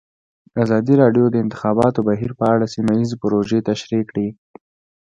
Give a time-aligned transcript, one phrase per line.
[0.63, 4.27] ازادي راډیو د د انتخاباتو بهیر په اړه سیمه ییزې پروژې تشریح کړې.